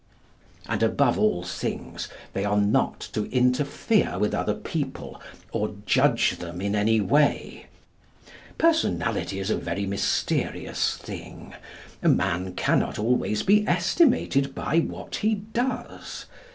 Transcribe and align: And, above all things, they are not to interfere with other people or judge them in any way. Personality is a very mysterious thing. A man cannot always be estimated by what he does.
And, 0.67 0.81
above 0.81 1.19
all 1.19 1.43
things, 1.43 2.09
they 2.33 2.43
are 2.43 2.57
not 2.57 2.99
to 3.13 3.27
interfere 3.29 4.17
with 4.17 4.33
other 4.33 4.55
people 4.55 5.21
or 5.51 5.75
judge 5.85 6.37
them 6.37 6.59
in 6.59 6.73
any 6.73 6.99
way. 6.99 7.67
Personality 8.57 9.37
is 9.39 9.51
a 9.51 9.57
very 9.57 9.85
mysterious 9.85 10.97
thing. 10.97 11.53
A 12.01 12.09
man 12.09 12.55
cannot 12.55 12.97
always 12.97 13.43
be 13.43 13.63
estimated 13.67 14.55
by 14.55 14.79
what 14.79 15.17
he 15.17 15.35
does. 15.35 16.25